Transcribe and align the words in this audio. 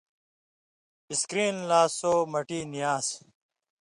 اِسکِرین 1.11 1.55
لا 1.69 1.81
سو 1.97 2.11
مٹی 2.31 2.59
نی 2.71 2.81
آن٘سیۡ، 2.93 3.21